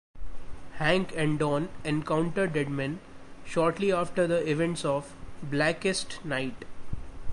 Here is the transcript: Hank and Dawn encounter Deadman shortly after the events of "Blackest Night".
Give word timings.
Hank 0.79 1.13
and 1.15 1.37
Dawn 1.37 1.69
encounter 1.83 2.47
Deadman 2.47 3.01
shortly 3.45 3.91
after 3.91 4.25
the 4.25 4.37
events 4.49 4.83
of 4.83 5.13
"Blackest 5.43 6.25
Night". 6.25 6.65